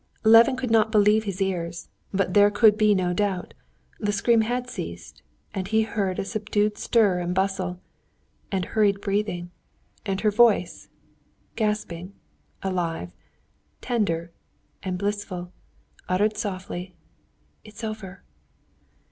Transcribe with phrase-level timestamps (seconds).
[0.23, 3.53] Levin could not believe his ears, but there could be no doubt;
[3.99, 5.21] the scream had ceased
[5.53, 7.79] and he heard a subdued stir and bustle,
[8.51, 9.51] and hurried breathing,
[10.03, 10.89] and her voice,
[11.55, 12.15] gasping,
[12.63, 13.13] alive,
[13.79, 14.31] tender,
[14.81, 15.51] and blissful,
[16.09, 16.95] uttered softly,
[17.63, 18.23] "It's over!"